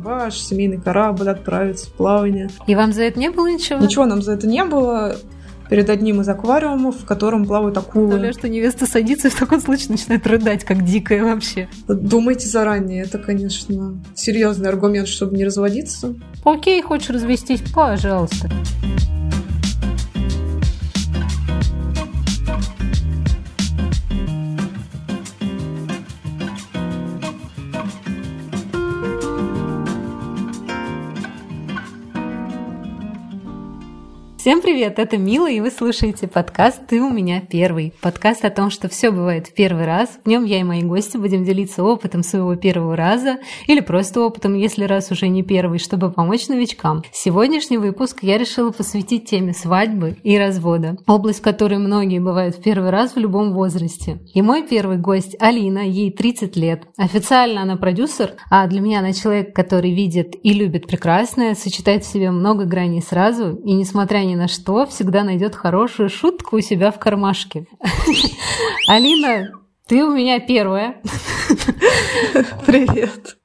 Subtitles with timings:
[0.00, 2.48] ваш семейный корабль отправится в плавание.
[2.66, 3.78] И вам за это не было ничего?
[3.78, 5.16] Ничего нам за это не было
[5.68, 8.08] перед одним из аквариумов, в котором плавают акулы.
[8.08, 11.68] Представляю, что невеста садится и в таком случае начинает рыдать, как дикая вообще.
[11.86, 16.14] Думайте заранее, это, конечно, серьезный аргумент, чтобы не разводиться.
[16.44, 18.50] Окей, хочешь развестись, пожалуйста.
[34.50, 37.94] Всем привет, это Мила, и вы слушаете подкаст «Ты у меня первый».
[38.00, 40.18] Подкаст о том, что все бывает в первый раз.
[40.24, 44.56] В нем я и мои гости будем делиться опытом своего первого раза или просто опытом,
[44.56, 47.04] если раз уже не первый, чтобы помочь новичкам.
[47.12, 52.60] Сегодняшний выпуск я решила посвятить теме свадьбы и развода, область, в которой многие бывают в
[52.60, 54.18] первый раз в любом возрасте.
[54.34, 56.88] И мой первый гость Алина, ей 30 лет.
[56.96, 62.10] Официально она продюсер, а для меня она человек, который видит и любит прекрасное, сочетает в
[62.10, 66.90] себе много граней сразу, и несмотря ни на что, всегда найдет хорошую шутку у себя
[66.90, 67.66] в кармашке.
[68.88, 69.50] Алина,
[69.86, 71.02] ты у меня первая.
[72.66, 73.36] Привет.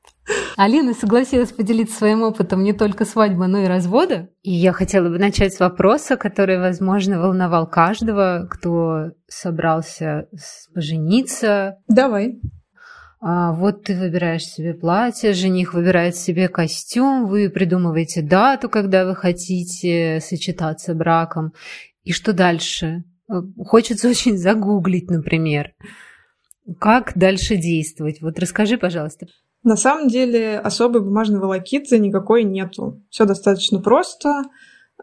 [0.56, 4.30] Алина согласилась поделиться своим опытом не только свадьбы, но и развода.
[4.42, 10.30] И я хотела бы начать с вопроса, который, возможно, волновал каждого, кто собрался
[10.74, 11.76] пожениться.
[11.90, 12.40] Давай.
[13.28, 19.16] А, вот ты выбираешь себе платье, жених выбирает себе костюм, вы придумываете дату, когда вы
[19.16, 21.52] хотите сочетаться браком.
[22.04, 23.04] И что дальше?
[23.28, 25.74] Э, хочется очень загуглить, например.
[26.80, 28.22] Как дальше действовать?
[28.22, 29.26] Вот расскажи, пожалуйста.
[29.64, 33.02] На самом деле особой бумажной волокиты никакой нету.
[33.10, 34.44] Все достаточно просто.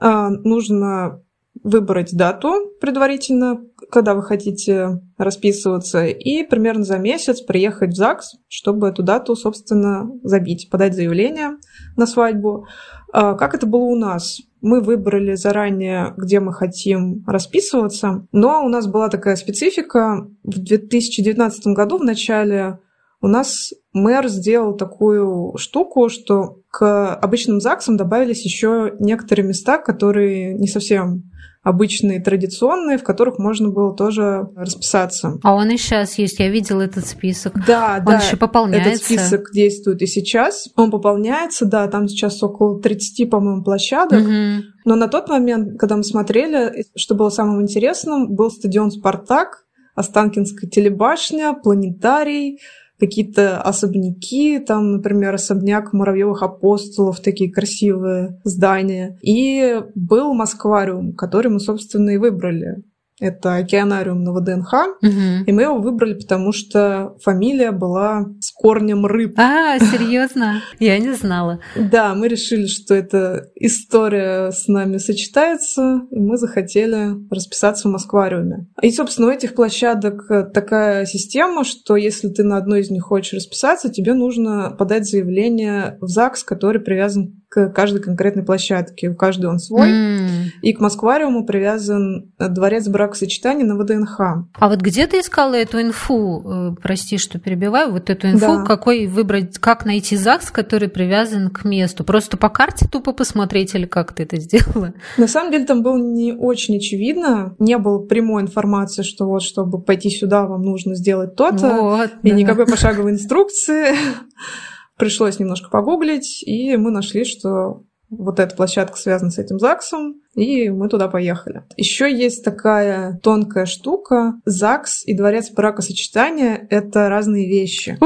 [0.01, 1.21] А, нужно
[1.65, 8.89] выбрать дату предварительно, когда вы хотите расписываться, и примерно за месяц приехать в ЗАГС, чтобы
[8.89, 11.59] эту дату, собственно, забить, подать заявление
[11.97, 12.67] на свадьбу.
[13.13, 14.41] А, как это было у нас?
[14.63, 20.27] Мы выбрали заранее, где мы хотим расписываться, но у нас была такая специфика.
[20.43, 22.79] В 2019 году в начале
[23.21, 30.55] у нас мэр сделал такую штуку, что к обычным ЗАГСам добавились еще некоторые места, которые
[30.55, 31.25] не совсем
[31.63, 35.39] обычные, традиционные, в которых можно было тоже расписаться.
[35.43, 37.55] А он и сейчас есть, я видела этот список.
[37.67, 38.19] Да, он да.
[38.19, 38.91] еще пополняется.
[38.91, 40.69] Этот список действует и сейчас.
[40.77, 44.23] Он пополняется, да, там сейчас около 30, по-моему, площадок.
[44.23, 44.65] Угу.
[44.87, 50.71] Но на тот момент, когда мы смотрели, что было самым интересным, был стадион «Спартак», Останкинская
[50.71, 52.61] телебашня, планетарий,
[53.03, 59.19] какие-то особняки, там, например, особняк Муравьевых апостолов, такие красивые здания.
[59.23, 62.77] И был Москвариум, который мы, собственно, и выбрали.
[63.23, 64.73] Это океанариум на ВДНХ.
[65.01, 65.45] Угу.
[65.47, 69.35] И мы его выбрали, потому что фамилия была с корнем рыб.
[69.39, 70.61] А, серьезно?
[70.81, 71.61] Я не знала.
[71.77, 78.67] Да, мы решили, что эта история с нами сочетается, и мы захотели расписаться в Москвариуме.
[78.83, 83.35] И, собственно, у этих площадок такая система, что если ты на одной из них хочешь
[83.35, 89.11] расписаться, тебе нужно подать заявление в ЗАГС, который привязан к каждой конкретной площадке.
[89.11, 89.91] У каждой он свой.
[89.91, 90.27] М.
[90.63, 94.21] И к Москвариуму привязан дворец бракосочетания на ВДНХ.
[94.55, 96.43] А вот где ты искала эту инфу?
[96.45, 97.93] Э, Прости, что перебиваю.
[97.93, 98.65] Вот эту инфу, Да.
[98.65, 102.05] какой выбрать, как найти ЗАГС, который привязан к месту?
[102.05, 104.95] Просто по карте тупо посмотреть или как ты это сделала?
[105.19, 107.55] На самом деле там было не очень очевидно.
[107.59, 111.69] Не было прямой информации, что вот, чтобы пойти сюда, вам нужно сделать то-то.
[111.83, 112.35] Вот, И да.
[112.35, 113.89] никакой пошаговой инструкции.
[114.99, 120.69] Пришлось немножко погуглить, и мы нашли, что вот эта площадка связана с этим ЗАГСом, и
[120.69, 121.65] мы туда поехали.
[121.77, 124.35] Еще есть такая тонкая штука.
[124.45, 127.99] ЗАГС и дворец бракосочетания— это разные вещи.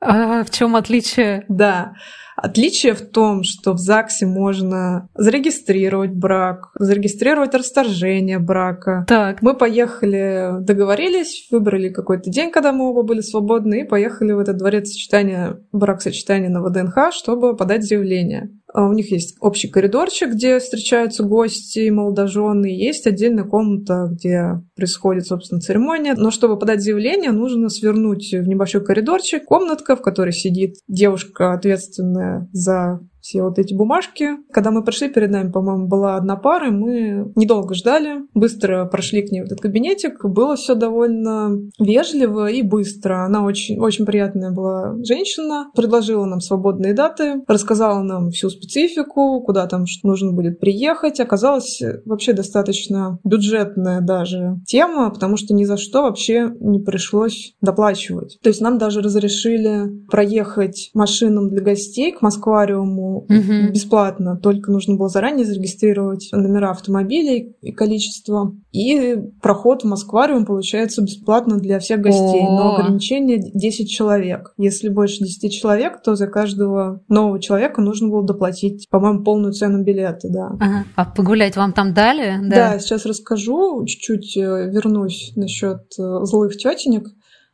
[0.00, 1.44] А в чем отличие?
[1.48, 1.94] Да.
[2.42, 9.04] Отличие в том, что в ЗАГСе можно зарегистрировать брак, зарегистрировать расторжение брака.
[9.06, 9.42] Так.
[9.42, 14.56] Мы поехали, договорились, выбрали какой-то день, когда мы оба были свободны, и поехали в этот
[14.56, 18.50] дворец сочетания, брак-сочетания на ВДНХ, чтобы подать заявление.
[18.72, 24.62] А У них есть общий коридорчик, где встречаются гости и молодожены, есть отдельная комната, где
[24.76, 26.14] происходит, собственно, церемония.
[26.16, 32.29] Но чтобы подать заявление, нужно свернуть в небольшой коридорчик, комнатка, в которой сидит девушка, ответственная
[32.52, 34.36] за все вот эти бумажки.
[34.50, 39.22] Когда мы пришли, перед нами, по-моему, была одна пара, и мы недолго ждали, быстро прошли
[39.22, 40.24] к ней в этот кабинетик.
[40.24, 43.24] Было все довольно вежливо и быстро.
[43.24, 49.66] Она очень, очень приятная была женщина, предложила нам свободные даты, рассказала нам всю специфику, куда
[49.66, 51.20] там нужно будет приехать.
[51.20, 58.38] Оказалось, вообще достаточно бюджетная даже тема, потому что ни за что вообще не пришлось доплачивать.
[58.42, 63.72] То есть нам даже разрешили проехать машинам для гостей к Москвариуму угу.
[63.72, 68.52] бесплатно, только нужно было заранее зарегистрировать номера автомобилей и количество.
[68.72, 72.50] И проход в Москвариум получается бесплатно для всех гостей, О-о-о.
[72.50, 74.52] но ограничение 10 человек.
[74.56, 79.82] Если больше 10 человек, то за каждого нового человека нужно было доплатить, по-моему, полную цену
[79.82, 80.46] билета, да.
[80.60, 80.84] Ага.
[80.96, 82.38] А погулять вам там дали?
[82.48, 87.08] Да, да сейчас расскажу, чуть-чуть э, вернусь насчет э, злых тетенек.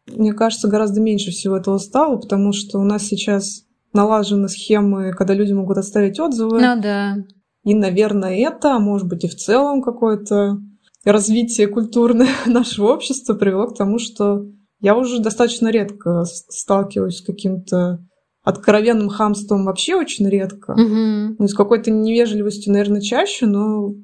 [0.06, 3.65] Мне кажется, гораздо меньше всего этого стало, потому что у нас сейчас
[3.96, 6.60] налажены схемы, когда люди могут оставить отзывы.
[6.60, 7.16] Ну да.
[7.64, 10.58] И, наверное, это, а может быть, и в целом какое-то
[11.04, 14.44] развитие культурное нашего общества привело к тому, что
[14.81, 17.98] я уже достаточно редко сталкиваюсь с каким-то
[18.44, 20.72] откровенным хамством вообще очень редко.
[20.72, 21.37] Угу.
[21.38, 23.94] Ну, с какой-то невежливостью, наверное, чаще, но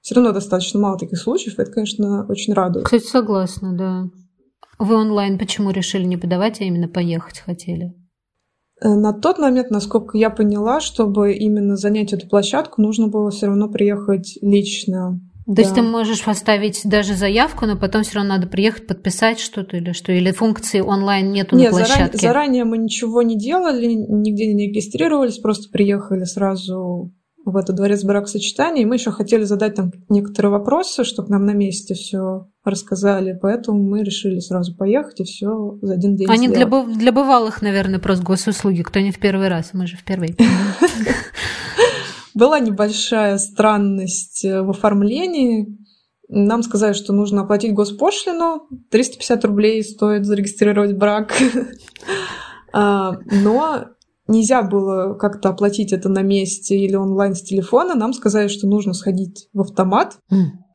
[0.00, 1.58] все равно достаточно мало таких случаев.
[1.58, 2.86] Это, конечно, очень радует.
[2.86, 4.04] Кстати, согласна, да.
[4.78, 7.92] Вы онлайн почему решили не подавать, а именно поехать хотели?
[8.82, 13.46] Э, на тот момент, насколько я поняла, чтобы именно занять эту площадку, нужно было все
[13.46, 15.20] равно приехать лично.
[15.46, 15.62] То да.
[15.62, 19.92] есть ты можешь поставить даже заявку, но потом все равно надо приехать, подписать что-то или
[19.92, 20.12] что?
[20.12, 22.18] Или функции онлайн нету Нет, на площадке?
[22.18, 27.12] Заранее, заранее мы ничего не делали, нигде не регистрировались, просто приехали сразу
[27.44, 28.82] в этот дворец бракосочетания.
[28.82, 33.38] И мы еще хотели задать там некоторые вопросы, чтобы нам на месте все рассказали.
[33.40, 37.98] Поэтому мы решили сразу поехать и все за один день Они для, для бывалых, наверное,
[37.98, 38.82] просто госуслуги.
[38.82, 40.36] Кто не в первый раз, мы же в первый.
[42.34, 45.76] Была небольшая странность э, в оформлении.
[46.28, 48.68] Нам сказали, что нужно оплатить госпошлину.
[48.90, 51.34] 350 рублей стоит зарегистрировать брак.
[52.72, 53.86] А, но
[54.28, 57.96] нельзя было как-то оплатить это на месте или онлайн с телефона.
[57.96, 60.18] Нам сказали, что нужно сходить в автомат.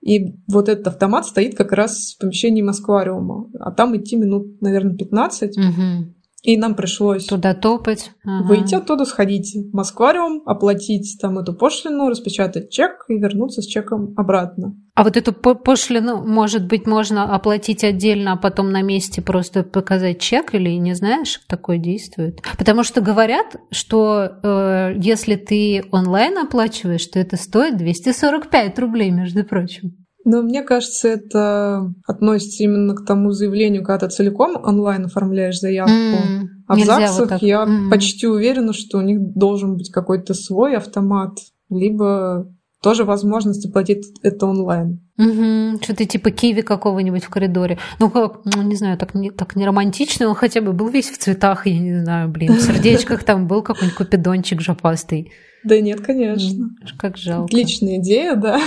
[0.06, 3.50] И вот этот автомат стоит как раз в помещении Москвариума.
[3.60, 5.57] А там идти минут, наверное, 15.
[5.57, 6.13] Угу.
[6.44, 8.48] И нам пришлось туда топать, ага.
[8.48, 14.13] выйти оттуда, сходить в Москвариум, оплатить там эту пошлину, распечатать чек и вернуться с чеком
[14.16, 14.75] обратно.
[14.95, 20.21] А вот эту пошлину, может быть, можно оплатить отдельно, а потом на месте просто показать
[20.21, 22.42] чек или не знаешь, как такое действует?
[22.57, 29.44] Потому что говорят, что э, если ты онлайн оплачиваешь, то это стоит 245 рублей, между
[29.44, 29.97] прочим.
[30.24, 35.92] Но мне кажется, это относится именно к тому заявлению, когда ты целиком онлайн оформляешь заявку.
[35.92, 37.89] Mm, а в ЗАГСах вот я mm.
[37.89, 41.38] почти уверена, что у них должен быть какой-то свой автомат,
[41.69, 42.47] либо
[42.86, 45.00] тоже возможность оплатить это онлайн.
[45.18, 47.80] Угу, что-то типа киви какого-нибудь в коридоре.
[47.98, 51.10] Ну, как, ну, не знаю, так не, так не романтично, он хотя бы был весь
[51.10, 55.32] в цветах, я не знаю, блин, в сердечках там был какой-нибудь купидончик жопастый.
[55.64, 56.70] Да нет, конечно.
[57.00, 57.46] Как жалко.
[57.46, 58.62] Отличная идея, да.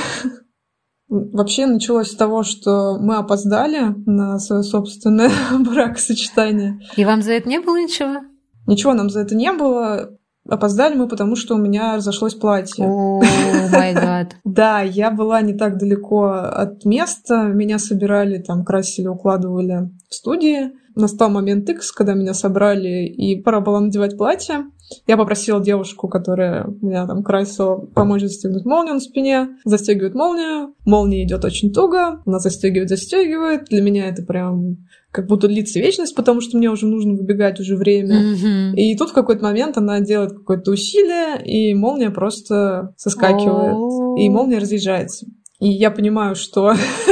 [1.08, 5.30] Вообще началось с того, что мы опоздали на свое собственное
[5.60, 6.80] бракосочетание.
[6.96, 8.22] И вам за это не было ничего?
[8.66, 10.17] Ничего нам за это не было.
[10.48, 12.86] Опоздали мы, потому что у меня разошлось платье.
[12.86, 13.20] О,
[13.70, 14.36] май гад.
[14.44, 17.42] Да, я была не так далеко от места.
[17.44, 20.72] Меня собирали, там, красили, укладывали в студии.
[20.98, 24.64] Настал момент X, когда меня собрали, и пора было надевать платье.
[25.06, 29.48] Я попросила девушку, которая меня там красила, помочь застегнуть молнию на спине.
[29.64, 30.74] Застегивает молнию.
[30.84, 32.20] Молния идет очень туго.
[32.26, 33.66] Она застегивает, застегивает.
[33.66, 34.78] Для меня это прям
[35.12, 38.34] как будто длится вечность, потому что мне уже нужно выбегать уже время.
[38.34, 38.74] Mm-hmm.
[38.74, 43.74] И тут в какой-то момент она делает какое-то усилие, и молния просто соскакивает.
[43.74, 44.18] Oh.
[44.18, 45.26] И молния разъезжается.
[45.60, 46.74] И я понимаю, что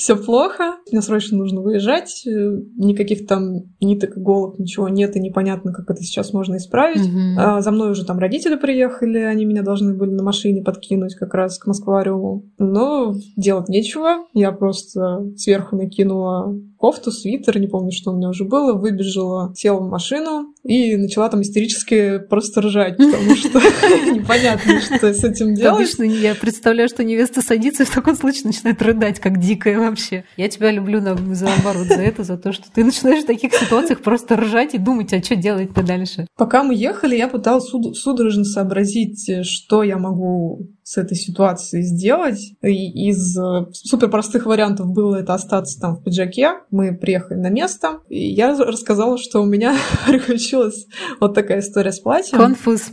[0.00, 2.30] все плохо, мне срочно нужно выезжать, э,
[2.76, 7.06] никаких там ниток, иголок, ничего нет, и непонятно, как это сейчас можно исправить.
[7.06, 7.34] Mm-hmm.
[7.36, 11.34] А, за мной уже там родители приехали, они меня должны были на машине подкинуть как
[11.34, 12.46] раз к Москвариуму.
[12.58, 18.44] Но делать нечего, я просто сверху накинула кофту, свитер, не помню, что у меня уже
[18.44, 23.58] было, выбежала, села в машину и начала там истерически просто ржать, потому что
[24.10, 25.74] непонятно, что с этим делать.
[25.74, 30.24] Обычно я представляю, что невеста садится и в таком случае начинает рыдать, как дикая вообще.
[30.38, 34.36] Я тебя люблю наоборот за это, за то, что ты начинаешь в таких ситуациях просто
[34.36, 36.26] ржать и думать, а что делать-то дальше.
[36.36, 42.40] Пока мы ехали, я пыталась судорожно сообразить, что я могу с этой ситуацией сделать.
[42.62, 47.50] И из э, супер простых вариантов было это остаться там в пиджаке, мы приехали на
[47.50, 49.74] место, и я рассказала, что у меня
[50.06, 50.86] приключилась
[51.20, 52.38] вот такая история с платьем.
[52.38, 52.92] Конфуз.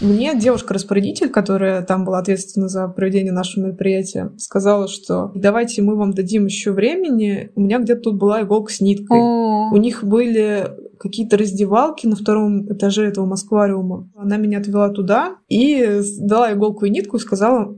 [0.00, 6.12] Мне девушка-распорядитель, которая там была ответственна за проведение нашего мероприятия, сказала, что давайте мы вам
[6.12, 7.50] дадим еще времени.
[7.54, 9.18] У меня где-то тут была иголка с ниткой.
[9.20, 10.70] О, У них были
[11.02, 14.08] какие-то раздевалки на втором этаже этого Москвариума.
[14.14, 17.76] Она меня отвела туда и дала иголку и нитку и сказала,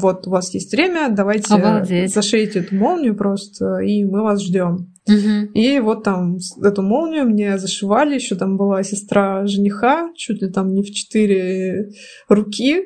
[0.00, 2.12] вот у вас есть время, давайте Обалдеть.
[2.12, 4.94] зашейте эту молнию просто, и мы вас ждем.
[5.06, 5.52] Мгм.
[5.54, 10.72] И вот там эту молнию мне зашивали, еще там была сестра жениха, чуть ли там
[10.72, 11.90] не в четыре
[12.28, 12.84] руки.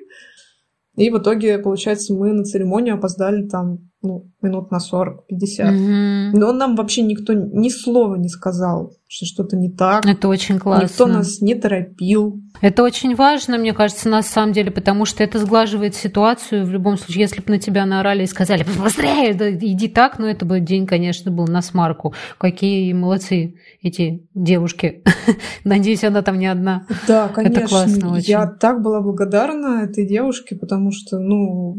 [0.96, 5.70] И в итоге, получается, мы на церемонию опоздали там ну, минут на 40-50.
[5.70, 6.38] Мгм.
[6.38, 10.04] Но нам вообще никто ни слова не сказал, что что-то не так.
[10.06, 10.84] Это очень классно.
[10.84, 12.40] Никто нас не торопил.
[12.60, 16.64] Это очень важно, мне кажется, на самом деле, потому что это сглаживает ситуацию.
[16.64, 20.28] В любом случае, если бы на тебя наорали и сказали, быстрее, да иди так, но
[20.28, 22.14] это бы день, конечно, был на смарку.
[22.38, 25.02] Какие молодцы эти девушки.
[25.64, 26.86] Надеюсь, она там не одна.
[27.06, 27.66] Да, конечно.
[27.66, 28.30] классно очень.
[28.30, 31.76] Я так была благодарна этой девушке, потому что, ну,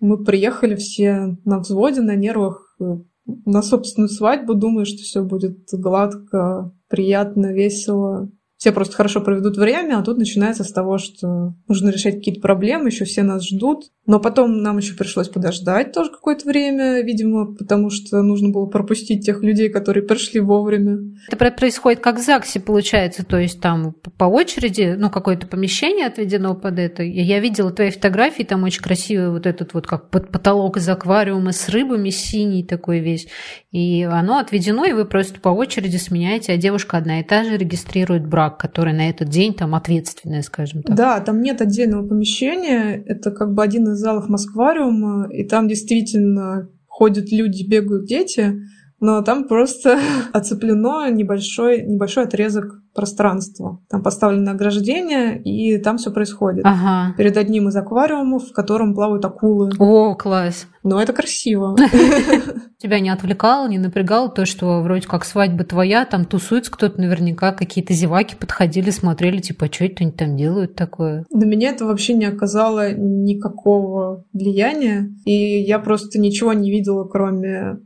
[0.00, 2.98] мы приехали все на взводе, на нервах, э,
[3.44, 8.30] на собственную свадьбу, думая, что все будет гладко, приятно, весело.
[8.56, 12.88] Все просто хорошо проведут время, а тут начинается с того, что нужно решать какие-то проблемы,
[12.88, 13.92] еще все нас ждут.
[14.08, 19.24] Но потом нам еще пришлось подождать тоже какое-то время, видимо, потому что нужно было пропустить
[19.24, 20.98] тех людей, которые пришли вовремя.
[21.28, 26.06] Это про- происходит как в ЗАГСе, получается, то есть там по очереди, ну, какое-то помещение
[26.06, 27.02] отведено под это.
[27.02, 30.88] Я я видела твои фотографии, там очень красивый вот этот вот как под потолок из
[30.88, 33.28] аквариума с рыбами синий такой весь.
[33.70, 37.58] И оно отведено, и вы просто по очереди сменяете, а девушка одна и та же
[37.58, 40.96] регистрирует брак, который на этот день там ответственная, скажем так.
[40.96, 43.02] Да, там нет отдельного помещения.
[43.04, 48.62] Это как бы один из залов Москвариума, и там действительно ходят люди, бегают дети,
[49.00, 49.98] но там просто
[50.32, 53.80] оцеплено небольшой, небольшой отрезок пространства.
[53.88, 56.64] Там поставлено ограждение, и там все происходит.
[56.64, 57.14] Ага.
[57.16, 59.70] Перед одним из аквариумов, в котором плавают акулы.
[59.78, 60.66] О, класс.
[60.82, 61.76] Но это красиво.
[62.78, 67.52] Тебя не отвлекало, не напрягало то, что вроде как свадьба твоя, там тусуется кто-то наверняка,
[67.52, 71.24] какие-то зеваки подходили, смотрели, типа, что это они там делают такое?
[71.30, 77.78] На меня это вообще не оказало никакого влияния, и я просто ничего не видела, кроме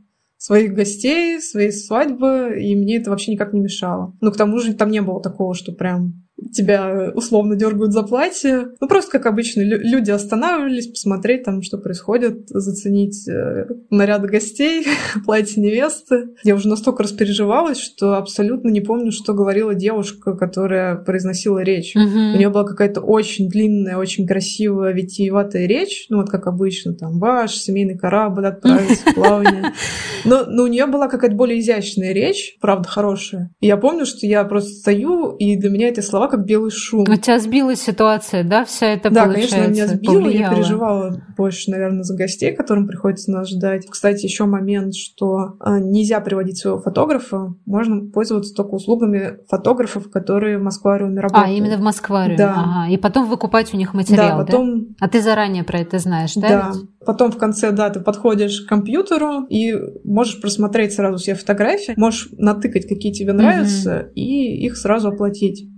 [0.43, 4.13] своих гостей, своей свадьбы, и мне это вообще никак не мешало.
[4.19, 8.67] Но к тому же там не было такого, что прям тебя условно дергают за платье.
[8.79, 14.85] Ну, просто, как обычно, лю- люди останавливались посмотреть там, что происходит, заценить э, наряды гостей,
[15.25, 16.29] платье невесты.
[16.43, 21.93] Я уже настолько распереживалась, что абсолютно не помню, что говорила девушка, которая произносила речь.
[21.95, 27.19] У нее была какая-то очень длинная, очень красивая, витиеватая речь, ну вот как обычно, там,
[27.19, 29.71] ваш семейный корабль отправится в плавание.
[30.25, 33.51] Но, но у нее была какая-то более изящная речь, правда, хорошая.
[33.59, 37.01] И я помню, что я просто стою, и для меня эти слова как белый шум.
[37.01, 40.55] У тебя сбила ситуация, да, вся эта Да, конечно, меня сбило, я повлияла?
[40.55, 43.85] переживала больше, наверное, за гостей, которым приходится нас ждать.
[43.87, 50.57] Кстати, еще момент, что а, нельзя приводить своего фотографа, можно пользоваться только услугами фотографов, которые
[50.57, 51.47] в Москвариуме работают.
[51.47, 52.37] А, именно в Москвариуме.
[52.37, 52.53] Да.
[52.55, 52.91] Ага.
[52.91, 54.45] И потом выкупать у них Да, материал, да?
[54.45, 56.47] потом А ты заранее про это знаешь, да?
[56.47, 56.71] Да.
[56.73, 56.89] ведь?
[57.05, 62.29] Потом в конце, да, ты подходишь к компьютеру и можешь просмотреть сразу все фотографии, можешь
[62.37, 65.69] натыкать, какие тебе нравятся, и их сразу оплатить.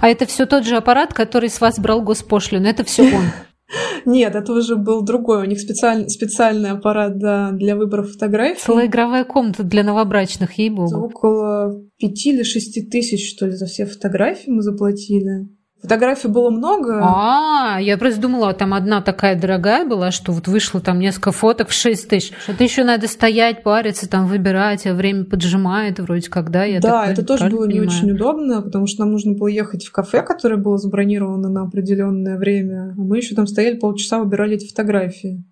[0.00, 3.24] А это все тот же аппарат, который с вас брал госпошлину, это все он.
[4.04, 5.42] Нет, это уже был другой.
[5.42, 8.60] У них специальный, специальный аппарат да, для выбора фотографий.
[8.60, 11.06] Целая игровая комната для новобрачных, ей-богу.
[11.06, 15.48] около пяти или шести тысяч, что ли, за все фотографии мы заплатили.
[15.82, 17.00] Фотографий было много.
[17.02, 21.68] А, я просто думала, там одна такая дорогая была, что вот вышло там несколько фоток
[21.70, 22.32] в 6 тысяч.
[22.44, 26.64] Что-то еще надо стоять, париться, там выбирать, а время поджимает вроде когда.
[26.64, 27.88] Я да, так это тоже было не понимаю?
[27.88, 32.38] очень удобно, потому что нам нужно было ехать в кафе, которое было забронировано на определенное
[32.38, 32.94] время.
[32.96, 35.44] А мы еще там стояли полчаса, выбирали эти фотографии.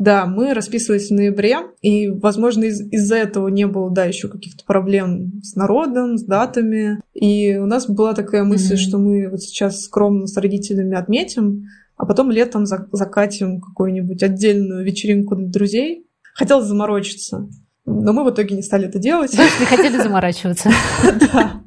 [0.00, 4.64] Да, мы расписывались в ноябре, и, возможно, из- из-за этого не было, да, еще каких-то
[4.64, 7.02] проблем с народом, с датами.
[7.12, 8.78] И у нас была такая мысль, Мгм.
[8.80, 11.66] что мы вот сейчас скромно с родителями отметим,
[11.98, 16.06] а потом летом за- закатим какую-нибудь отдельную вечеринку для друзей.
[16.34, 17.46] Хотелось заморочиться.
[17.84, 19.36] Но мы в итоге не стали это делать.
[19.36, 20.70] Больше не хотели заморачиваться.
[21.32, 21.60] Да.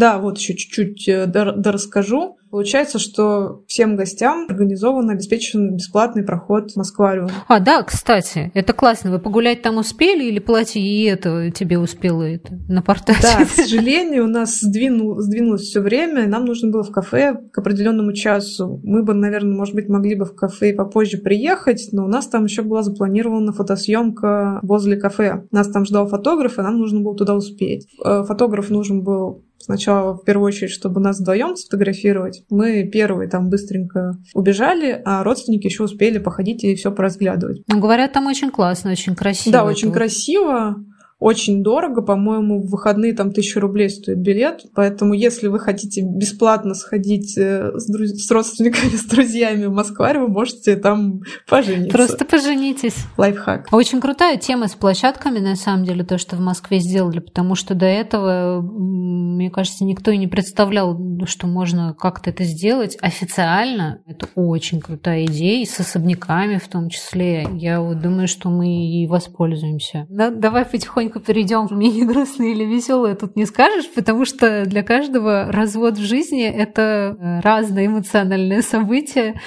[0.00, 2.38] Да, вот еще чуть-чуть э, дорасскажу.
[2.50, 7.30] Получается, что всем гостям организован, обеспечен бесплатный проход в Москвариум.
[7.46, 9.10] А, да, кстати, это классно.
[9.10, 13.18] Вы погулять там успели или платье и это тебе успело это напортать?
[13.20, 17.36] Да, к сожалению, у нас сдвинул, сдвинулось все время, и нам нужно было в кафе
[17.52, 18.80] к определенному часу.
[18.82, 22.46] Мы бы, наверное, может быть, могли бы в кафе попозже приехать, но у нас там
[22.46, 25.44] еще была запланирована фотосъемка возле кафе.
[25.50, 27.86] Нас там ждал фотограф, и нам нужно было туда успеть.
[28.02, 32.42] Э, фотограф нужен был Сначала, в первую очередь, чтобы нас вдвоем сфотографировать.
[32.50, 37.62] Мы первые там быстренько убежали, а родственники еще успели походить и все поразглядывать.
[37.68, 39.52] Ну, говорят, там очень классно, очень красиво.
[39.52, 40.76] Да, очень красиво
[41.20, 46.74] очень дорого, по-моему, в выходные там тысячу рублей стоит билет, поэтому если вы хотите бесплатно
[46.74, 48.10] сходить э, с, друз...
[48.12, 51.96] с родственниками, с друзьями в Москву, вы можете там пожениться.
[51.96, 52.96] Просто поженитесь.
[53.18, 53.68] Лайфхак.
[53.70, 57.74] Очень крутая тема с площадками, на самом деле, то, что в Москве сделали, потому что
[57.74, 64.00] до этого, мне кажется, никто и не представлял, что можно как-то это сделать официально.
[64.06, 67.46] Это очень крутая идея, и с особняками в том числе.
[67.52, 70.06] Я вот думаю, что мы и воспользуемся.
[70.08, 74.64] Да, давай потихоньку потихоньку перейдем в менее грустные или веселые, тут не скажешь, потому что
[74.64, 79.40] для каждого развод в жизни это э, разное эмоциональное событие.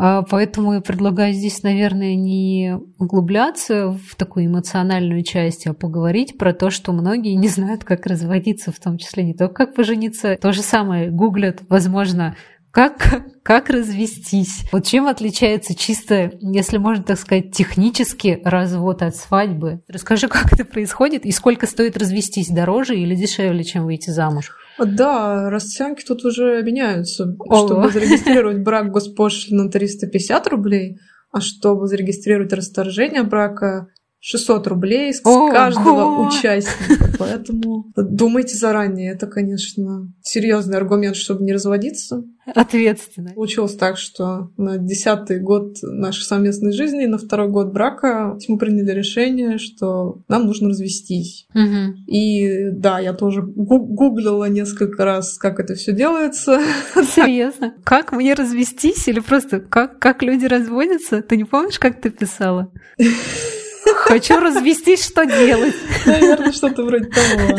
[0.00, 6.52] А, поэтому я предлагаю здесь, наверное, не углубляться в такую эмоциональную часть, а поговорить про
[6.52, 10.36] то, что многие не знают, как разводиться, в том числе не только как пожениться.
[10.36, 12.36] То же самое гуглят, возможно,
[12.70, 14.64] как, как развестись?
[14.72, 19.80] Вот чем отличается чисто, если можно так сказать, технически развод от свадьбы?
[19.88, 24.52] Расскажи, как это происходит и сколько стоит развестись, дороже или дешевле, чем выйти замуж?
[24.78, 27.34] Да, расценки тут уже меняются.
[27.38, 27.66] Ого.
[27.66, 30.98] Чтобы зарегистрировать брак госпошлина 350 рублей,
[31.32, 33.88] а чтобы зарегистрировать расторжение брака
[34.20, 35.50] 600 рублей с Ого!
[35.50, 37.10] каждого участника.
[37.18, 39.12] Поэтому думайте заранее.
[39.12, 42.24] Это, конечно, серьезный аргумент, чтобы не разводиться.
[42.54, 43.32] Ответственно.
[43.34, 48.90] Получилось так, что на десятый год нашей совместной жизни, на второй год брака мы приняли
[48.92, 51.46] решение, что нам нужно развестись.
[51.54, 52.06] Угу.
[52.06, 56.60] И да, я тоже гуглила несколько раз, как это все делается.
[56.94, 57.74] Серьезно?
[57.84, 59.06] Как мне развестись?
[59.08, 61.22] Или просто как, как люди разводятся?
[61.22, 62.72] Ты не помнишь, как ты писала?
[63.96, 65.74] Хочу развестись, что делать?
[66.06, 67.58] Наверное, что-то вроде того.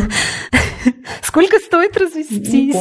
[1.22, 2.76] Сколько стоит развестись?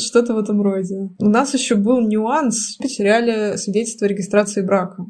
[0.00, 1.10] Что-то в этом роде.
[1.18, 2.76] У нас еще был нюанс.
[2.76, 5.04] Потеряли свидетельство о регистрации брака.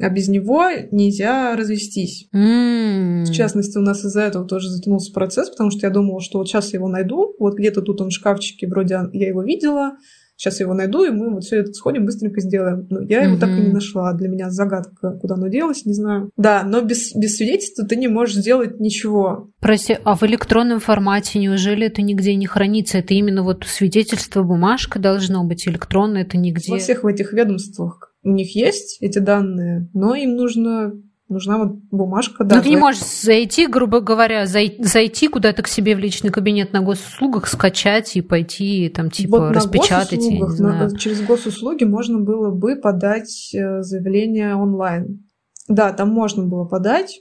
[0.00, 2.28] А без него нельзя развестись.
[2.32, 6.48] В частности, у нас из-за этого тоже затянулся процесс, потому что я думала, что вот
[6.48, 7.34] сейчас я его найду.
[7.38, 9.92] Вот где-то тут он в шкафчике, вроде я его видела
[10.36, 12.86] сейчас его найду, и мы вот все это сходим, быстренько сделаем.
[12.90, 13.40] Но я его mm-hmm.
[13.40, 14.12] так и не нашла.
[14.12, 16.30] Для меня загадка, куда оно делось, не знаю.
[16.36, 19.50] Да, но без, без свидетельства ты не можешь сделать ничего.
[19.60, 22.98] Прости, а в электронном формате неужели это нигде не хранится?
[22.98, 26.72] Это именно вот свидетельство, бумажка должно быть, электронное, это нигде?
[26.72, 30.94] Во всех в этих ведомствах у них есть эти данные, но им нужно
[31.34, 32.44] нужна вот бумажка.
[32.44, 36.30] Да, ну, ты не можешь зайти, грубо говоря, зай, зайти куда-то к себе в личный
[36.30, 40.20] кабинет на госуслугах, скачать и пойти там типа вот распечатать.
[40.20, 45.28] На госуслугах, на, через госуслуги можно было бы подать э, заявление онлайн.
[45.68, 47.20] Да, там можно было подать,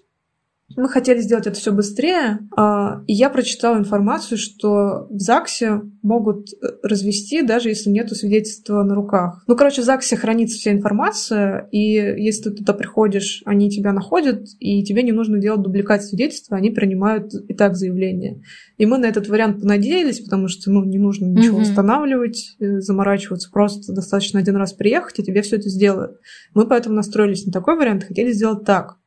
[0.75, 6.49] мы хотели сделать это все быстрее, а, и я прочитала информацию, что в ЗАГСе могут
[6.53, 9.43] э, развести, даже если нет свидетельства на руках.
[9.47, 14.47] Ну, короче, в ЗАГСе хранится вся информация, и если ты туда приходишь, они тебя находят,
[14.59, 18.41] и тебе не нужно делать дубликат свидетельства, они принимают и так заявление.
[18.77, 21.63] И мы на этот вариант понадеялись, потому что ну, не нужно ничего mm-hmm.
[21.63, 26.17] устанавливать, э, заморачиваться, просто достаточно один раз приехать, и тебе все это сделают.
[26.53, 28.97] Мы поэтому настроились на такой вариант, хотели сделать так.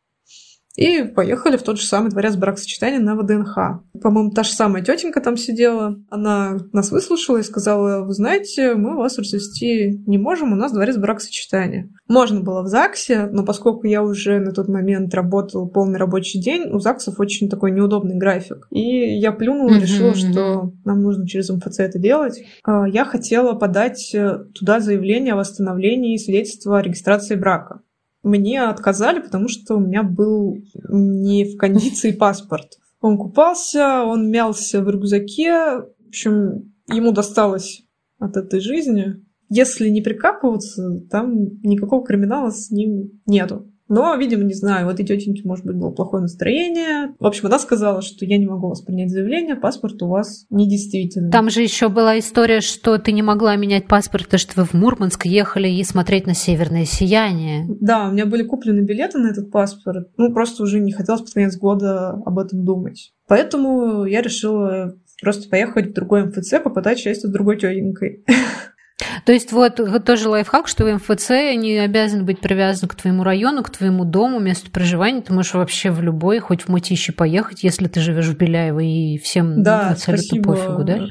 [0.77, 3.81] И поехали в тот же самый дворец бракосочетания на ВДНХ.
[4.03, 5.97] По-моему, та же самая тетенька там сидела.
[6.11, 10.97] Она нас выслушала и сказала, вы знаете, мы вас развести не можем, у нас дворец
[10.97, 11.91] бракосочетания.
[12.09, 16.71] Можно было в ЗАГСе, но поскольку я уже на тот момент работала полный рабочий день,
[16.71, 18.69] у ЗАГСов очень такой неудобный график.
[18.71, 22.43] И я плюнула решила, что нам нужно через МФЦ это делать.
[22.65, 27.81] А, я хотела подать э, туда заявление о восстановлении свидетельства о регистрации брака
[28.27, 30.59] мне отказали, потому что у меня был
[30.89, 32.79] не в кондиции паспорт.
[33.01, 35.79] Он купался, он мялся в рюкзаке.
[35.79, 37.85] В общем, ему досталось
[38.19, 39.25] от этой жизни.
[39.49, 43.71] Если не прикапываться, там никакого криминала с ним нету.
[43.89, 47.15] Но, видимо, не знаю, у этой тетеньки, может быть, было плохое настроение.
[47.19, 51.31] В общем, она сказала, что я не могу вас принять заявление, паспорт у вас недействительный.
[51.31, 54.75] Там же еще была история, что ты не могла менять паспорт, потому что вы в
[54.75, 57.67] Мурманск ехали и смотреть на северное сияние.
[57.81, 60.09] Да, у меня были куплены билеты на этот паспорт.
[60.17, 63.13] Ну, просто уже не хотелось под конец года об этом думать.
[63.29, 68.25] Поэтому я решила просто поехать в другой МФЦ, попытать счастье с другой тетенькой.
[69.25, 73.63] То есть вот тоже лайфхак, что в МФЦ не обязан быть привязан к твоему району,
[73.63, 75.21] к твоему дому, месту проживания.
[75.21, 79.19] Ты можешь вообще в любой, хоть в Мытище поехать, если ты живешь в Беляево, и
[79.19, 81.09] всем да, абсолютно пофигу, да?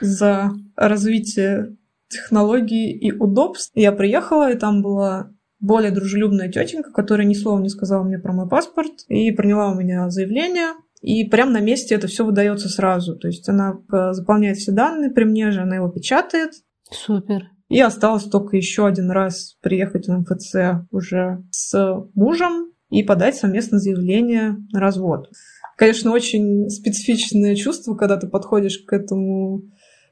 [0.00, 1.76] за развитие
[2.08, 3.70] технологий и удобств.
[3.74, 8.32] Я приехала, и там была более дружелюбная тетенька, которая ни слова не сказала мне про
[8.32, 10.72] мой паспорт и приняла у меня заявление.
[11.00, 13.16] И прямо на месте это все выдается сразу.
[13.16, 16.50] То есть она э, заполняет все данные при мне же, она его печатает,
[16.90, 17.50] Супер.
[17.68, 23.78] И осталось только еще один раз приехать в МФЦ уже с мужем и подать совместное
[23.78, 25.30] заявление на развод.
[25.76, 29.62] Конечно, очень специфичное чувство, когда ты подходишь к этому,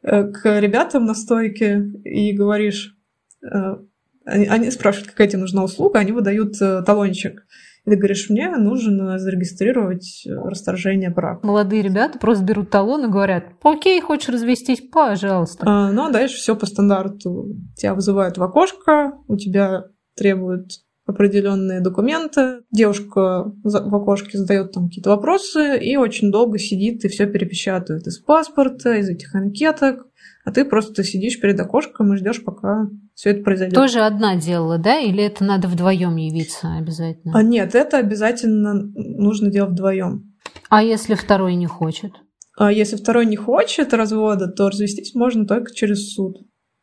[0.02, 2.96] э, к ребятам на стойке и говоришь,
[3.42, 3.76] э,
[4.26, 7.46] они, они спрашивают, какая тебе нужна услуга, они выдают э, талончик.
[7.86, 11.46] И ты говоришь, мне нужно зарегистрировать расторжение брака.
[11.46, 15.64] Молодые ребята просто берут талон и говорят, окей, хочешь развестись, пожалуйста.
[15.66, 17.54] А, ну, а дальше все по стандарту.
[17.76, 19.84] Тебя вызывают в окошко, у тебя
[20.16, 20.70] требуют
[21.06, 22.60] определенные документы.
[22.70, 28.18] Девушка в окошке задает там какие-то вопросы и очень долго сидит и все перепечатывает из
[28.18, 30.06] паспорта, из этих анкеток
[30.46, 33.74] а ты просто сидишь перед окошком и ждешь, пока все это произойдет.
[33.74, 35.00] Тоже одна делала, да?
[35.00, 37.36] Или это надо вдвоем явиться обязательно?
[37.36, 40.36] А нет, это обязательно нужно делать вдвоем.
[40.68, 42.12] А если второй не хочет?
[42.56, 46.36] А если второй не хочет развода, то развестись можно только через суд.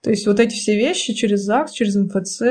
[0.04, 2.42] То есть вот эти все вещи через ЗАГС, через МФЦ,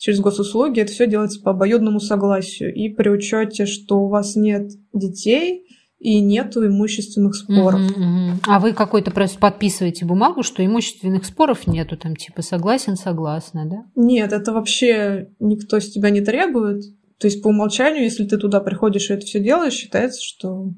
[0.00, 2.74] через госуслуги, это все делается по обоюдному согласию.
[2.74, 5.66] И при учете, что у вас нет детей,
[5.98, 7.78] и нету имущественных споров.
[7.78, 8.38] Угу, угу.
[8.48, 13.84] А вы какой-то просто подписываете бумагу, что имущественных споров нету, там типа согласен, согласна, да?
[13.94, 16.82] Нет, это вообще никто с тебя не требует.
[17.18, 20.70] То есть по умолчанию, если ты туда приходишь и это все делаешь, считается, что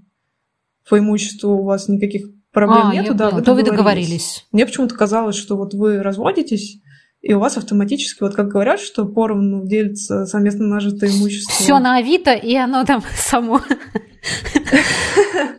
[0.89, 4.45] по имуществу у вас никаких проблем а, нету, да, вы то вы договорились.
[4.51, 6.81] Мне почему-то казалось, что вот вы разводитесь,
[7.23, 11.55] и у вас автоматически, вот как говорят, что поровну делится совместно нажитое имущество.
[11.55, 13.61] Все на Авито, и оно там само.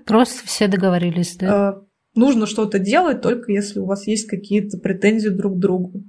[0.05, 1.69] Просто все договорились, да?
[1.69, 1.81] А,
[2.15, 6.03] нужно что-то делать, только если у вас есть какие-то претензии друг к другу.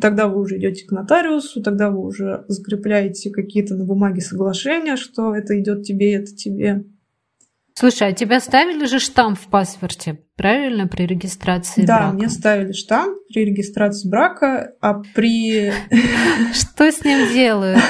[0.00, 5.34] Тогда вы уже идете к нотариусу, тогда вы уже закрепляете какие-то на бумаге соглашения, что
[5.34, 6.84] это идет тебе, это тебе.
[7.80, 12.10] Слушай, а тебя ставили же штамп в паспорте, правильно, при регистрации да, брака?
[12.10, 15.72] Да, мне ставили штамп при регистрации брака, а при...
[16.52, 17.80] Что с ним делают?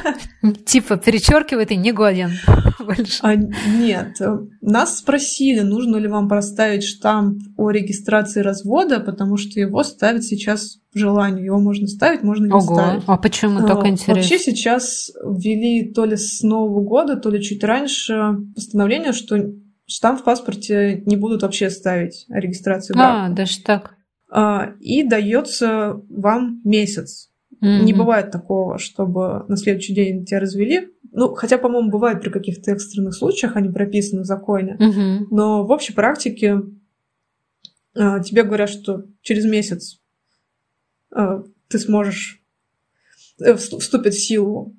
[0.64, 2.30] Типа перечеркивает и не годен
[2.78, 3.18] больше.
[3.20, 4.16] А, нет,
[4.62, 10.78] нас спросили, нужно ли вам проставить штамп о регистрации развода, потому что его ставят сейчас
[10.94, 11.44] желанию.
[11.44, 12.74] Его можно ставить, можно не Ого.
[12.74, 13.02] ставить.
[13.06, 14.14] А почему так интересно?
[14.14, 19.52] Вообще сейчас ввели то ли с Нового года, то ли чуть раньше постановление, что
[19.86, 23.26] штамп в паспорте не будут вообще ставить о регистрации брака.
[23.26, 23.94] А, даже так.
[24.30, 27.30] А, и дается вам месяц.
[27.62, 27.82] Mm-hmm.
[27.82, 30.88] Не бывает такого, чтобы на следующий день тебя развели.
[31.12, 34.76] Ну, хотя, по-моему, бывает при каких-то экстренных случаях, они прописаны в законе.
[34.80, 35.26] Mm-hmm.
[35.30, 36.60] Но в общей практике
[37.96, 40.03] а, тебе говорят, что через месяц а,
[41.68, 42.42] ты сможешь
[43.40, 44.74] э, вступит в силу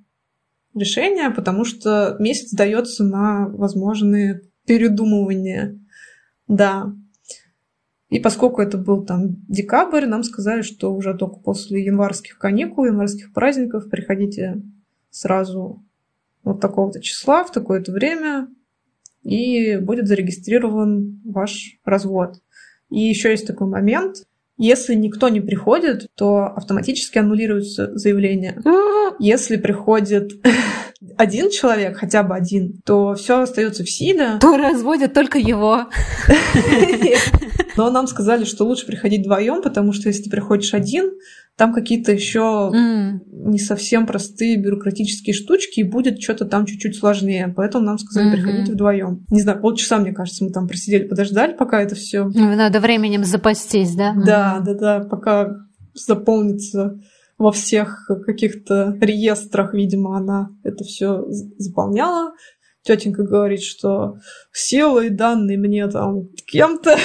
[0.73, 5.79] решение, потому что месяц дается на возможные передумывания.
[6.47, 6.93] Да.
[8.09, 13.33] И поскольку это был там декабрь, нам сказали, что уже только после январских каникул, январских
[13.33, 14.61] праздников приходите
[15.09, 15.83] сразу
[16.43, 18.47] вот такого-то числа, в такое-то время,
[19.23, 22.41] и будет зарегистрирован ваш развод.
[22.89, 24.27] И еще есть такой момент.
[24.57, 28.61] Если никто не приходит, то автоматически аннулируется заявление.
[29.19, 30.31] Если приходит
[31.17, 34.37] один человек, хотя бы один, то все остается в силе.
[34.39, 35.87] То разводят только его.
[37.77, 41.11] Но нам сказали, что лучше приходить вдвоем, потому что если ты приходишь один,
[41.57, 43.19] там какие-то еще mm.
[43.29, 47.53] не совсем простые бюрократические штучки, и будет что-то там чуть-чуть сложнее.
[47.55, 48.31] Поэтому нам сказали mm-hmm.
[48.33, 49.25] приходить вдвоем.
[49.29, 52.25] Не знаю, полчаса, мне кажется, мы там просидели, подождали, пока это все.
[52.25, 54.13] Ну, надо временем запастись, да?
[54.13, 54.63] Да, mm-hmm.
[54.65, 55.55] да, да, пока
[55.93, 56.99] заполнится
[57.37, 61.25] во всех каких-то реестрах, видимо, она это все
[61.57, 62.33] заполняла
[62.85, 64.17] тетенька говорит, что
[64.53, 66.97] силой данные мне там кем-то...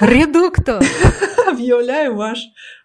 [0.00, 0.82] Редуктор!
[1.46, 2.40] Объявляю ваш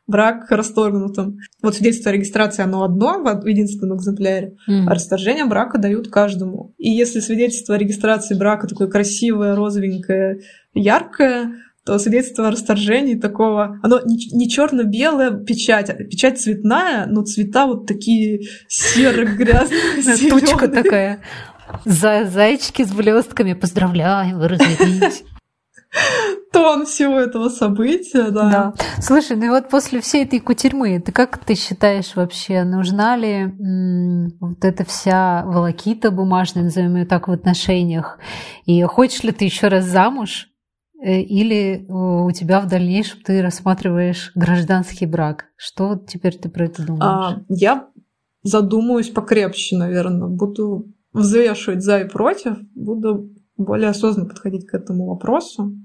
[0.08, 1.38] брак расторгнутым.
[1.62, 4.86] Вот свидетельство о регистрации, оно одно в единственном экземпляре, mm.
[4.88, 6.74] а расторжение брака дают каждому.
[6.78, 10.41] И если свидетельство о регистрации брака такое красивое, розовенькое,
[10.74, 17.24] яркое, то свидетельство о расторжении такого, оно не, не черно-белая печать, а печать цветная, но
[17.24, 21.22] цвета вот такие серо-грязные, Тучка такая.
[21.86, 23.54] За зайчики с блестками.
[23.54, 25.24] Поздравляем, вы развелись.
[26.54, 28.50] тон всего этого события, да.
[28.50, 28.73] Да.
[29.02, 33.34] Слушай, ну и вот после всей этой кутерьмы, ты как ты считаешь вообще, нужна ли
[33.34, 38.19] м- вот эта вся волокита бумажная, назовем ее так, в отношениях?
[38.65, 40.50] И хочешь ли ты еще раз замуж?
[41.00, 45.45] Э, или у тебя в дальнейшем ты рассматриваешь гражданский брак?
[45.56, 47.04] Что теперь ты про это думаешь?
[47.04, 47.88] А, я
[48.43, 50.28] задумаюсь покрепче, наверное.
[50.28, 55.76] Буду взвешивать за и против, буду более осознанно подходить к этому вопросу.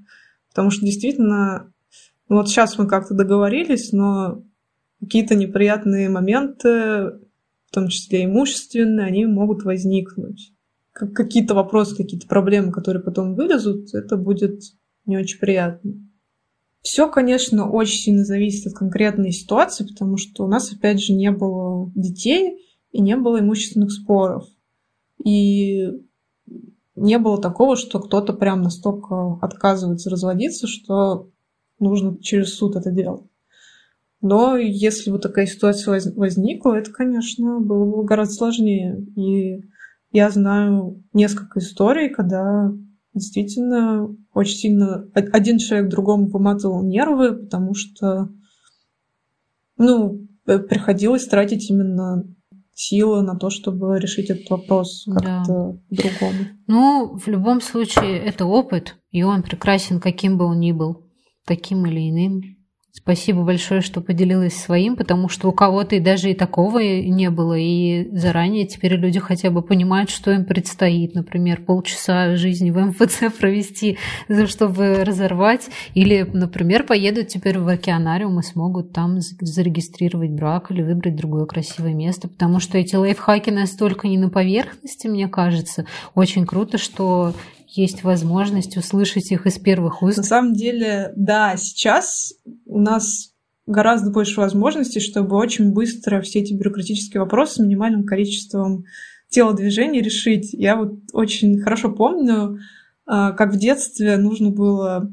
[0.51, 1.73] Потому что действительно,
[2.29, 4.43] ну вот сейчас мы как-то договорились, но
[5.01, 10.53] какие-то неприятные моменты, в том числе имущественные, они могут возникнуть.
[10.93, 14.61] Как какие-то вопросы, какие-то проблемы, которые потом вылезут, это будет
[15.07, 15.95] не очень приятно.
[16.83, 21.31] Все, конечно, очень сильно зависит от конкретной ситуации, потому что у нас, опять же, не
[21.31, 22.59] было детей
[22.91, 24.45] и не было имущественных споров.
[25.25, 25.89] И
[26.95, 31.31] не было такого, что кто-то прям настолько отказывается разводиться, что
[31.79, 33.23] нужно через суд это делать.
[34.21, 39.05] Но если бы такая ситуация возникла, это, конечно, было бы гораздо сложнее.
[39.17, 39.65] И
[40.13, 42.73] я знаю несколько историй, когда
[43.15, 48.31] действительно очень сильно один человек другому поматывал нервы, потому что
[49.77, 52.25] ну, приходилось тратить именно
[52.75, 55.79] силы на то, чтобы решить этот вопрос как-то да.
[55.91, 56.39] другому.
[56.67, 61.07] Ну, в любом случае, это опыт, и он прекрасен, каким бы он ни был,
[61.47, 62.41] таким или иным.
[62.95, 67.57] Спасибо большое, что поделилась своим, потому что у кого-то и даже и такого не было,
[67.57, 71.15] и заранее теперь люди хотя бы понимают, что им предстоит.
[71.15, 73.97] Например, полчаса жизни в МФЦ провести,
[74.45, 81.17] чтобы разорвать, или, например, поедут теперь в океанариум и смогут там зарегистрировать брак или выбрать
[81.17, 85.87] другое красивое место, потому что эти лайфхаки настолько не на поверхности, мне кажется.
[86.15, 87.33] Очень круто, что
[87.77, 90.19] есть возможность услышать их из первых уст.
[90.19, 92.35] На самом деле, да, сейчас
[92.67, 93.33] у нас
[93.67, 98.85] гораздо больше возможностей, чтобы очень быстро все эти бюрократические вопросы с минимальным количеством
[99.29, 100.53] телодвижений решить.
[100.53, 102.59] Я вот очень хорошо помню,
[103.07, 105.11] а, как в детстве нужно было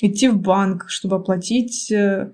[0.00, 2.32] идти в банк, чтобы оплатить э,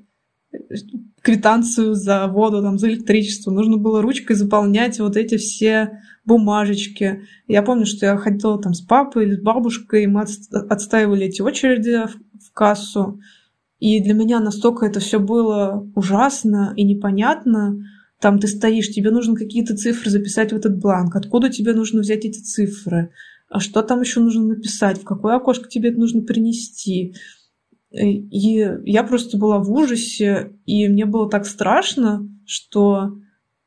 [1.21, 3.51] квитанцию за воду, там, за электричество.
[3.51, 7.23] Нужно было ручкой заполнять вот эти все бумажечки.
[7.49, 11.43] Я помню, что я ходила там с папой или с бабушкой, и мы отстаивали эти
[11.43, 13.19] очереди в кассу.
[13.81, 17.79] И для меня настолько это все было ужасно и непонятно.
[18.21, 21.17] Там ты стоишь, тебе нужно какие-то цифры записать в этот бланк.
[21.17, 23.11] Откуда тебе нужно взять эти цифры?
[23.49, 25.01] А что там еще нужно написать?
[25.01, 27.15] В какое окошко тебе это нужно принести?
[27.91, 33.17] И я просто была в ужасе, и мне было так страшно, что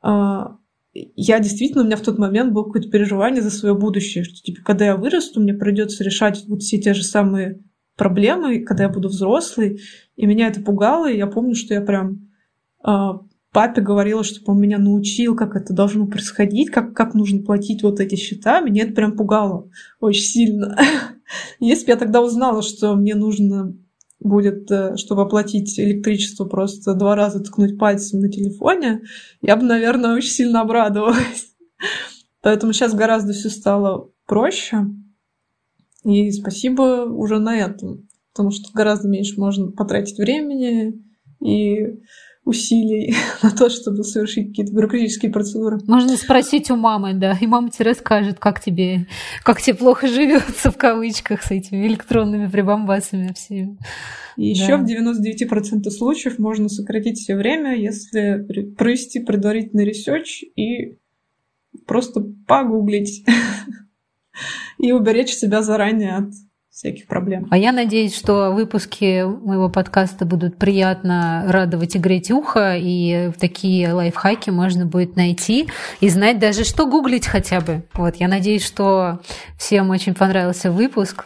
[0.01, 0.57] а,
[0.93, 4.61] я действительно, у меня в тот момент было какое-то переживание за свое будущее, что типа,
[4.63, 7.63] когда я вырасту, мне придется решать вот все те же самые
[7.95, 9.79] проблемы, когда я буду взрослый,
[10.15, 12.29] и меня это пугало, и я помню, что я прям
[12.85, 12.89] э,
[13.51, 17.99] папе говорила, чтобы он меня научил, как это должно происходить, как, как нужно платить вот
[17.99, 20.77] эти счета, меня это прям пугало очень сильно.
[21.59, 23.75] Если бы я тогда узнала, что мне нужно
[24.21, 29.01] будет, э, чтобы оплатить электричество, просто два раза ткнуть пальцем на телефоне,
[29.41, 31.53] я бы, наверное, очень сильно обрадовалась.
[32.41, 34.85] Поэтому сейчас гораздо все стало проще.
[36.03, 38.07] И спасибо уже на этом.
[38.33, 41.03] Потому что гораздо меньше можно потратить времени
[41.43, 41.99] и
[42.43, 45.79] усилий на то, чтобы совершить какие-то бюрократические процедуры.
[45.87, 49.07] Можно спросить у мамы, да, и мама тебе расскажет, как тебе,
[49.43, 53.77] как тебе плохо живется в кавычках с этими электронными прибамбасами всеми.
[54.37, 54.63] И да.
[54.63, 60.97] еще в 99% случаев можно сократить все время, если провести предварительный research и
[61.85, 63.25] просто погуглить
[64.79, 66.33] и уберечь себя заранее от
[66.71, 67.47] всяких проблем.
[67.51, 73.93] А я надеюсь, что выпуски моего подкаста будут приятно радовать и греть ухо, и такие
[73.93, 75.67] лайфхаки можно будет найти
[75.99, 77.83] и знать даже, что гуглить хотя бы.
[77.93, 79.19] Вот, я надеюсь, что
[79.57, 81.25] всем очень понравился выпуск.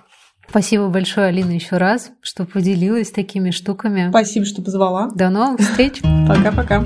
[0.50, 4.10] Спасибо большое, Алина, еще раз, что поделилась такими штуками.
[4.10, 5.10] Спасибо, что позвала.
[5.14, 6.02] До новых встреч.
[6.28, 6.84] Пока-пока.